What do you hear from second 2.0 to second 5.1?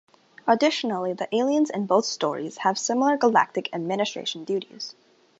stories have similar galactic administration duties.